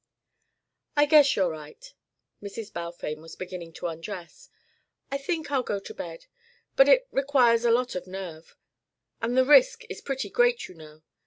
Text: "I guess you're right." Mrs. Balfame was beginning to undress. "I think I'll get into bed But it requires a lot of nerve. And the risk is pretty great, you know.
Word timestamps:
"I 0.97 1.05
guess 1.05 1.35
you're 1.35 1.51
right." 1.51 1.93
Mrs. 2.41 2.73
Balfame 2.73 3.21
was 3.21 3.35
beginning 3.35 3.71
to 3.73 3.85
undress. 3.87 4.49
"I 5.11 5.19
think 5.19 5.51
I'll 5.51 5.61
get 5.61 5.75
into 5.75 5.93
bed 5.93 6.25
But 6.75 6.89
it 6.89 7.07
requires 7.11 7.65
a 7.65 7.71
lot 7.71 7.93
of 7.93 8.07
nerve. 8.07 8.55
And 9.21 9.37
the 9.37 9.45
risk 9.45 9.83
is 9.91 10.01
pretty 10.01 10.31
great, 10.31 10.67
you 10.67 10.73
know. 10.73 11.03